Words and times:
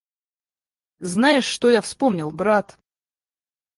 Знаешь, 1.01 1.45
что 1.45 1.69
я 1.69 1.83
вспомнил, 1.83 2.31
брат? 2.31 2.79